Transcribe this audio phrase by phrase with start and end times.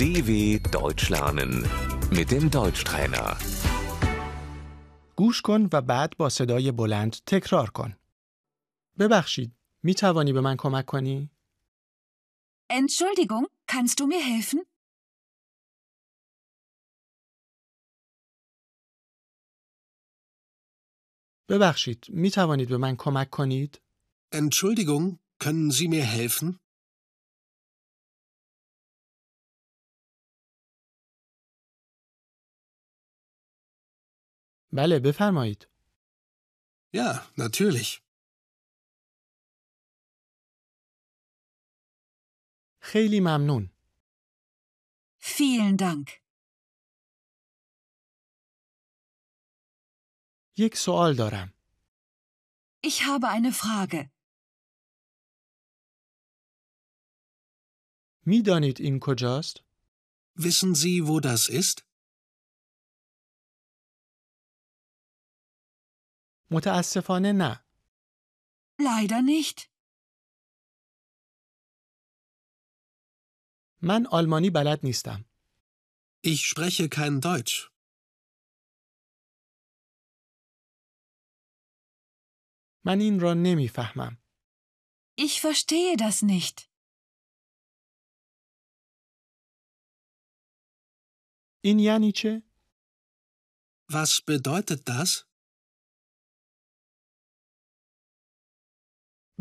[0.00, 0.30] DW
[0.78, 1.52] Deutsch lernen
[2.10, 3.36] mit dem Deutschtrainer.
[5.16, 7.96] گوش کن و بعد با صدای بلند تکرار کن.
[8.98, 11.30] ببخشید، می توانی به من کمک کنی؟
[12.72, 14.66] Entschuldigung, kannst du mir helfen?
[21.48, 23.80] ببخشید، می توانید به من کمک کنید؟
[24.34, 26.59] Entschuldigung, können Sie mir helfen?
[34.72, 35.68] بله، بفرمایید.
[36.96, 38.02] Ja, natürlich.
[42.80, 43.70] خیلی ممنون.
[45.20, 46.10] Vielen Dank.
[50.56, 51.52] یک سوال دارم.
[52.82, 54.10] Ich habe eine Frage.
[58.26, 59.56] می دانید این کجاست؟
[60.38, 61.86] Wissen Sie, wo das ist?
[66.50, 67.64] متاسفانه نه.
[68.80, 69.68] Leider nicht.
[73.82, 75.24] من آلمانی بلد نیستم.
[76.26, 77.70] Ich spreche kein Deutsch.
[82.84, 84.18] من این را نمیفهمم.
[85.18, 86.70] Ich verstehe das nicht.
[91.64, 92.42] این یعنی چه؟
[93.90, 95.26] Was bedeutet das?